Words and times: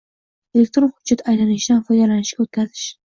elektron 0.59 0.89
hujjat 0.95 1.21
aylanishidan 1.33 1.85
foydalanishga 1.91 2.47
o‘tkazish; 2.47 2.89